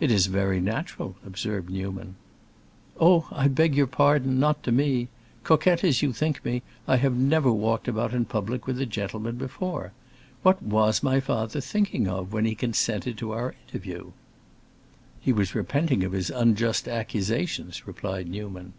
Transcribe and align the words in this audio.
"It 0.00 0.10
is 0.10 0.24
very 0.24 0.58
natural," 0.58 1.16
observed 1.22 1.68
Newman. 1.68 2.14
"Oh, 2.98 3.28
I 3.30 3.46
beg 3.46 3.74
your 3.74 3.86
pardon; 3.86 4.40
not 4.40 4.62
to 4.62 4.72
me. 4.72 5.08
Coquette 5.44 5.84
as 5.84 6.00
you 6.00 6.14
think 6.14 6.42
me, 6.46 6.62
I 6.88 6.96
have 6.96 7.12
never 7.14 7.52
walked 7.52 7.86
about 7.86 8.14
in 8.14 8.24
public 8.24 8.66
with 8.66 8.80
a 8.80 8.86
gentleman 8.86 9.36
before. 9.36 9.92
What 10.42 10.62
was 10.62 11.02
my 11.02 11.20
father 11.20 11.60
thinking 11.60 12.08
of, 12.08 12.32
when 12.32 12.46
he 12.46 12.54
consented 12.54 13.18
to 13.18 13.32
our 13.32 13.54
interview?" 13.68 14.12
"He 15.20 15.30
was 15.30 15.54
repenting 15.54 16.04
of 16.04 16.12
his 16.12 16.30
unjust 16.30 16.88
accusations," 16.88 17.86
replied 17.86 18.30
Newman. 18.30 18.72